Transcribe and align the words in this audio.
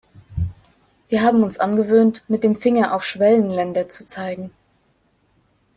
Wir 1.09 1.21
haben 1.21 1.43
uns 1.43 1.59
angewöhnt, 1.59 2.23
mit 2.27 2.43
dem 2.43 2.55
Finger 2.55 2.95
auf 2.95 3.05
Schwellenländer 3.05 3.87
zu 3.87 4.03
zeigen. 4.07 4.49